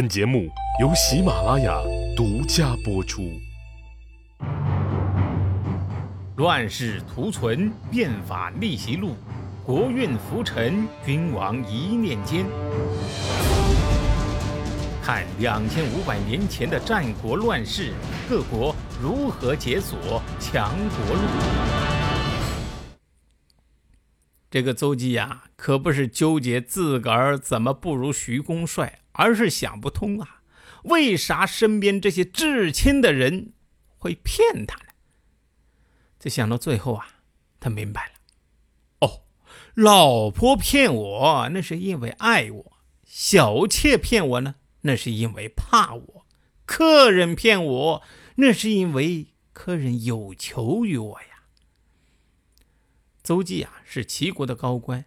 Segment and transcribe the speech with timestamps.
[0.00, 0.48] 本节目
[0.80, 1.78] 由喜马拉雅
[2.16, 3.38] 独家播出。
[6.36, 9.14] 乱世图存，变法逆袭录，
[9.62, 12.46] 国运浮沉，君王一念间。
[15.02, 17.92] 看两千五百年前的战国乱世，
[18.26, 21.20] 各国如何解锁强国路。
[24.50, 28.99] 这个邹忌呀，可不是纠结自个儿怎么不如徐公帅。
[29.20, 30.40] 而是想不通啊，
[30.84, 33.52] 为啥身边这些至亲的人
[33.98, 34.92] 会骗他呢？
[36.18, 37.20] 这想到最后啊，
[37.60, 38.12] 他明白了。
[39.06, 39.24] 哦，
[39.74, 42.72] 老婆骗我那是因为爱我，
[43.04, 46.26] 小妾骗我呢那是因为怕我，
[46.64, 48.02] 客人骗我
[48.36, 51.26] 那是因为客人有求于我呀。
[53.22, 55.04] 邹忌啊，是齐国的高官。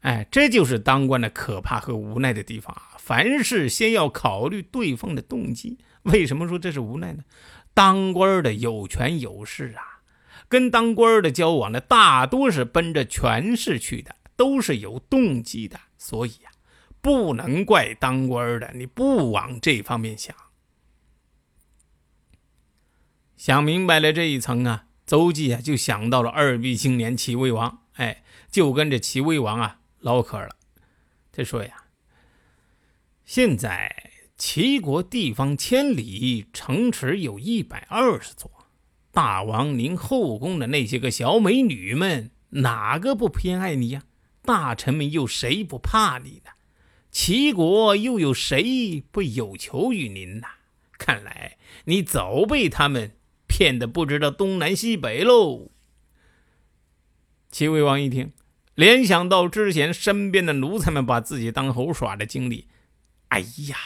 [0.00, 2.96] 哎，这就是当官的可怕和无奈的地方啊！
[2.98, 5.78] 凡事先要考虑对方的动机。
[6.04, 7.22] 为什么说这是无奈呢？
[7.74, 10.00] 当官的有权有势啊，
[10.48, 15.78] 跟当官的交往的大多是奔着权势去的，都是有动机的。
[15.98, 16.50] 所以呀，
[17.02, 20.34] 不能怪当官的你不往这方面想。
[23.36, 29.79] 想明白了这一层啊，邹忌啊就想到了二逼青年齐威王，哎，就跟着齐威王啊。
[30.00, 30.56] 唠嗑了，
[31.30, 31.84] 他说呀
[33.24, 38.50] ：“现在齐国地方千里，城池有一百二十座。
[39.12, 44.04] 大王您后宫的那些个小美女们，哪个不偏爱你呀？
[44.42, 46.52] 大臣们又谁不怕你呢？
[47.10, 50.46] 齐国又有谁不有求于您呢？
[50.96, 55.70] 看来你早被他们骗得不知道东南西北喽。”
[57.52, 58.32] 齐威王一听。
[58.74, 62.68] 联想到之前身边的奴才们把自己当猴耍的经历，
[63.28, 63.76] 哎呀，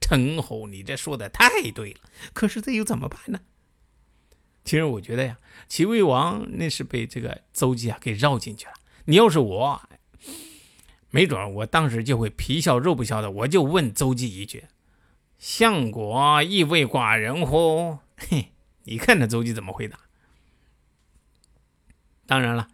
[0.00, 2.00] 陈侯，你这说的太对了。
[2.32, 3.40] 可是这又怎么办呢？
[4.64, 8.72] 其实我觉得呀，齐威王那是被这个邹忌啊给绕进去了。
[9.06, 9.82] 你要是我，
[11.10, 14.64] 没准我当时就会皮笑肉不笑的，我就问邹忌一句
[15.38, 18.52] ：“相国亦为寡人乎？”嘿，
[18.84, 19.98] 你看那邹忌怎么回答？
[22.26, 22.68] 当然了。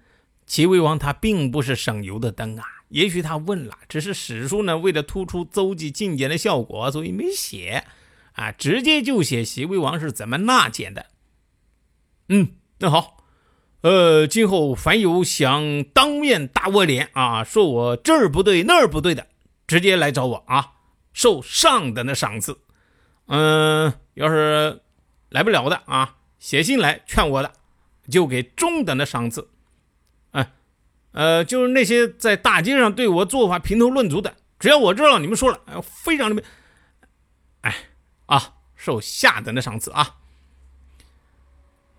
[0.46, 7.84] 齐威王他并不是省油的灯啊，也许他问了，只是史书呢为了突出邹忌进谏的效果，所以没写，
[8.32, 11.06] 啊，直接就写齐威王是怎么纳谏的。
[12.28, 13.24] 嗯，那好，
[13.80, 19.26] 呃，今后凡有想当面打我脸啊，说我这儿不对那儿不对的，
[19.66, 20.72] 直接来找我啊，
[21.12, 22.58] 受上等的赏赐。
[23.26, 24.82] 嗯，要是
[25.30, 27.52] 来不了的啊，写信来劝我的，
[28.10, 29.48] 就给中等的赏赐。
[31.12, 36.42] 呃，就是那些在大街上对我做法评头论足的，只要我知道你们说了，非常的，
[37.60, 37.74] 哎
[38.26, 40.16] 啊，受下等的赏赐啊。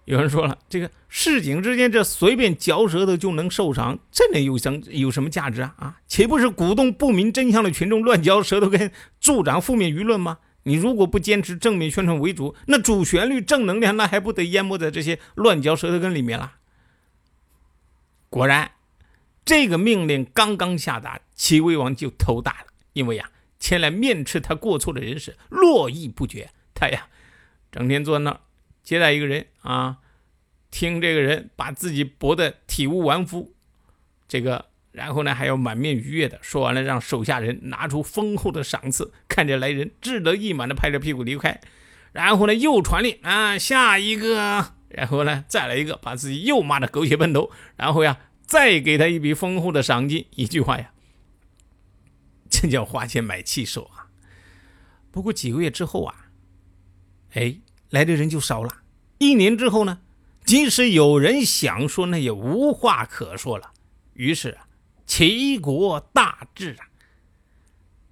[0.05, 5.73] 有人说了，这个市井之间这随便嚼舌头就能受赏，这能有什有什么价值啊？
[5.77, 8.91] 啊，岂不是鼓动不明真相的群众乱嚼舌头，跟
[9.21, 10.39] 助长负面舆论吗？
[10.63, 16.53] 你如果不坚持正面宣传为主，那主旋律正能量那还不得淹没在这些乱嚼舌头根里面了？
[18.29, 18.72] 果然。
[19.45, 26.49] 这个命令刚刚下达，齐威王就头大了，因为呀，前来面斥他过错的人是络绎不绝。
[26.73, 27.07] 他呀，
[27.71, 28.39] 整天坐那儿
[28.83, 29.97] 接待一个人啊，
[30.71, 33.53] 听这个人把自己驳得体无完肤，
[34.29, 41.59] 这个，然后呢还要满面愉悦的说完了，让手下人拿出丰厚的赏赐，看着来人志得意满的拍着屁股离开，
[42.13, 48.17] 然后呢又传令啊，下一个，然后呢再来一个，把自己又骂得狗血喷头，然后呀。
[48.53, 50.93] 再给他一笔丰厚的赏金，一句话呀，
[52.47, 54.11] 这叫花钱买气受啊！
[55.09, 56.27] 不过几个月之后啊，
[57.31, 57.57] 哎，
[57.89, 58.83] 来的人就少了。
[59.17, 60.01] 一年之后呢，
[60.45, 63.73] 即使有人想说，那也无话可说了。
[64.13, 64.67] 于是啊，
[65.07, 66.85] 齐国大治啊，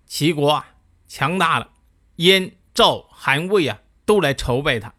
[0.08, 0.74] 齐国啊
[1.08, 1.72] 强大了，
[2.16, 4.96] 燕、赵、韩、魏啊都来朝拜他。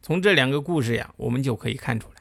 [0.00, 2.19] 从这两个故事呀，我们就可以看出来。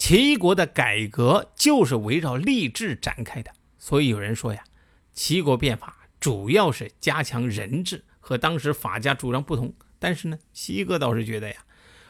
[0.00, 4.64] 齐国的改革就是围绕吏治展开的，所以有人说呀，
[5.12, 9.74] 齐国变法主要是加强人治，和当时法家主张不同。
[9.98, 11.56] 但是呢，西哥倒是觉得呀，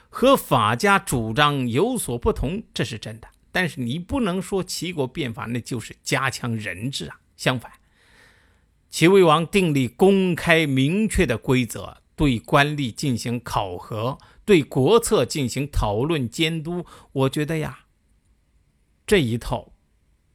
[0.09, 3.27] 和法家主张有所不同，这是真的。
[3.51, 7.19] 但是你不能说齐国变法那就是加强人治啊。
[7.37, 7.73] 相反，
[8.89, 14.19] 齐威王订立公开明确的规则，对官吏进行考核。
[14.45, 17.87] 对国策进行讨论监督，我觉得呀，
[19.07, 19.73] 这一套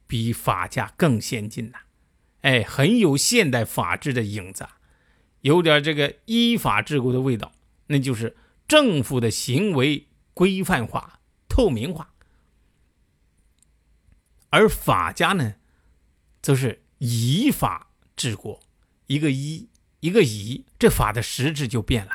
[0.08, 1.78] 比法家更先进呐。
[2.40, 4.66] 哎，很有现代法治的影子，
[5.42, 7.52] 有点这个依法治国的味道，
[7.86, 8.36] 那就是
[8.66, 12.12] 政府的行为规范化、透明化。
[14.50, 15.54] 而法家呢，
[16.42, 18.58] 则是以法治国，
[19.06, 19.68] 一个依，
[20.00, 22.12] 一个以，这法的实质就变了。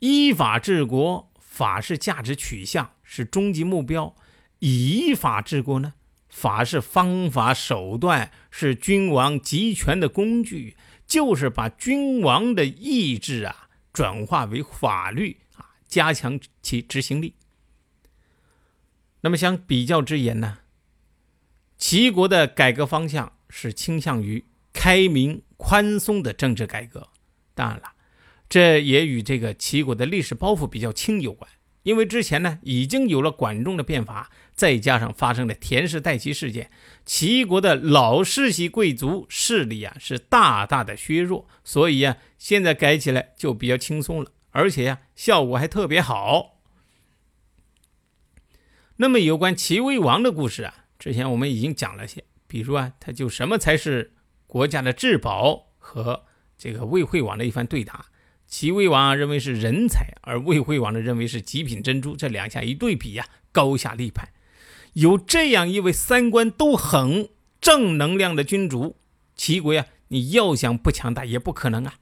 [0.00, 4.14] 依法治国，法是价值取向，是终极目标；
[4.58, 5.94] 以法治国呢，
[6.28, 10.76] 法是方法手段，是君王集权的工具，
[11.06, 17.34] 就是把君王的意志啊转化为法律啊，加强其执行力。
[19.22, 20.58] 那么，相比较之言呢？
[21.78, 27.08] 齐国的改革方向是倾向于开明宽松的政治改革，
[27.54, 27.94] 当然了，
[28.50, 31.50] 这也与这个齐国的历史包袱比较轻有关。
[31.84, 36.70] 因为之前呢已经有了管仲的变法，再加上发生了田氏代齐事件，
[37.06, 46.60] 齐国的老世袭贵族势力啊是大大的削弱，所以啊现在改起来就比较轻松了，而且呀效果还特别好。
[48.96, 50.84] 那么有关齐威王的故事啊。
[50.98, 54.14] 之前我们已经讲了些，比如啊，他就什么才是
[54.46, 56.24] 国家的至宝和
[56.56, 58.06] 这个魏惠王的一番对答。
[58.46, 62.16] 齐威王认为是人才，而魏惠王呢认为是极品珍珠。
[62.16, 64.28] 这两下一对比呀，高下立判。
[64.92, 67.30] 有这样一位三观都很
[67.60, 68.96] 正能量的君主，
[69.34, 71.94] 齐国呀，你要想不强大也不可能啊。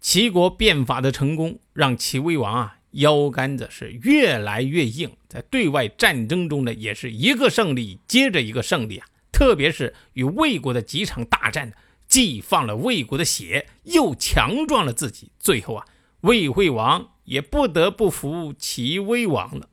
[0.00, 2.76] 齐国变法的成功，让齐威王啊。
[2.92, 9.06] 腰杆子是越来越硬，在对外战争中呢，也是一个胜利接着一个胜利啊！
[9.32, 11.72] 特别是与魏国的几场大战，
[12.06, 15.32] 既放了魏国的血，又强壮了自己。
[15.38, 15.86] 最后啊，
[16.22, 19.68] 魏惠王也不得不服齐威王了。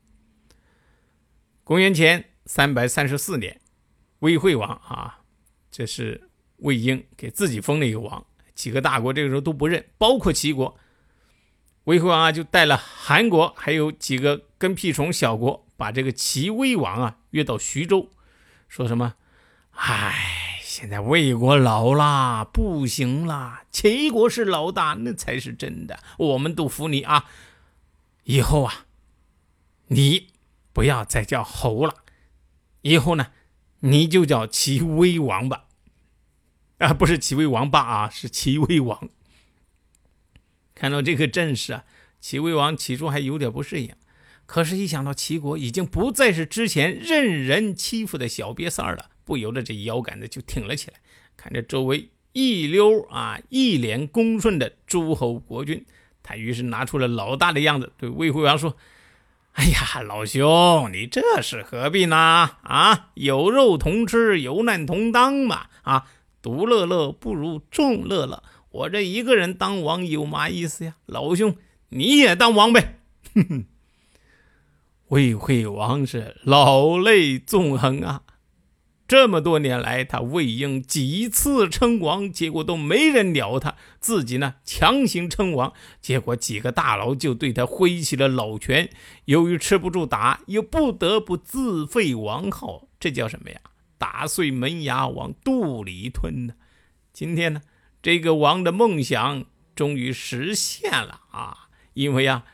[1.64, 3.60] 公元前三百三十四年，
[4.20, 5.20] 魏惠王啊，
[5.70, 8.24] 这是魏婴给自己封了一个王，
[8.54, 10.78] 几个大国这个时候都不认，包括齐国。
[11.84, 18.10] 魏惠王啊，就带了韩国还有几个跟屁虫小国，把这个齐威王啊约到徐州，
[18.68, 19.14] 说什么？
[19.78, 27.26] 哎，现在魏国老了，不行了，齐国是老大，那才是真的，我们都服你啊！
[28.24, 28.86] 以后啊，
[29.86, 30.28] 你
[30.72, 32.02] 不要再叫侯了，
[32.82, 33.28] 以后呢，
[33.80, 35.66] 你就叫齐威王吧。
[36.78, 39.08] 啊，不是齐威王霸啊，是齐威王。
[40.74, 41.84] 看到这个阵势啊，
[42.20, 43.94] 齐威王起初还有点不适应，
[44.48, 50.96] 可是，一想到齐国已经不再是之前任人欺负的小瘪三儿了，不由得这腰杆子就挺了起来。
[51.36, 55.84] 看着周围一溜啊一脸恭顺的诸侯国君，
[56.22, 58.74] 他于是拿出了老大的样子，对魏惠王说
[59.52, 62.16] ：“哎呀，老兄，你这是何必呢？
[62.16, 65.66] 啊，有肉同吃，有难同当嘛！
[65.82, 66.08] 啊，
[66.40, 68.42] 独乐乐不如众乐乐。”
[68.72, 70.96] 我这一个人当王有嘛意思呀？
[71.04, 71.54] 老兄，
[71.90, 73.00] 你也当王呗！
[73.34, 73.64] 哼哼。
[75.08, 78.22] 魏惠王是老泪纵横啊！
[79.06, 85.72] 这么多年来，他魏婴几次称王，结果都没人鸟他，自己呢强行称王，
[86.02, 88.90] 结果几个大佬就对他挥起了老拳。
[89.24, 93.58] 由于吃不住打，又不得不自废王号，这叫什么呀？
[93.96, 96.52] 打碎门牙往肚里吞呢！
[97.14, 97.62] 今天呢？
[98.02, 101.68] 这个王的梦想终于实现了啊！
[101.94, 102.44] 因为呀，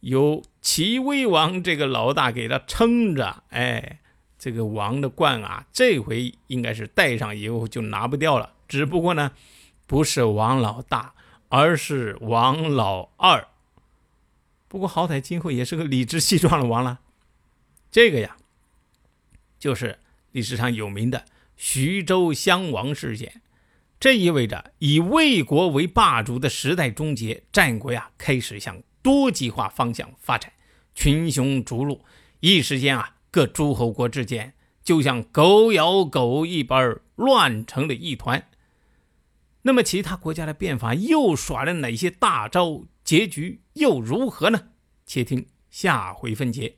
[0.00, 4.00] 有齐威王这个老大给他撑着，哎，
[4.38, 8.52] 这个王的冠啊，这回应该是戴上以后就拿不掉了。
[8.68, 9.32] 只不过呢，
[9.86, 11.14] 不是王老大，
[11.48, 13.48] 而是王老二。
[14.68, 17.00] 不过好歹今后也是个理直气壮的王了。
[17.90, 18.36] 这个呀，
[19.58, 19.98] 就是
[20.32, 21.24] 历史上有名的
[21.56, 23.40] 徐州襄王事件。
[23.98, 30.52] 这意味着以魏国为霸主的时代终结，战国呀开始向多极化方向发展，
[31.00, 32.04] 群雄逐鹿，
[32.40, 38.48] 一时间啊各诸侯国之间就像狗咬狗一般乱成了一团。
[39.62, 42.82] 那么其他国家的变法又耍了哪些大招？
[43.04, 44.70] 结局又如何呢？
[45.06, 46.77] 且听下回分解。